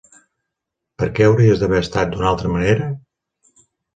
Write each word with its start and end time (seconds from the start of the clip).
Per 1.01 1.09
què 1.19 1.27
hauries 1.27 1.61
d'haver 1.63 1.83
estat 1.85 2.11
d'una 2.15 2.27
altra 2.31 2.53
manera? 2.57 2.89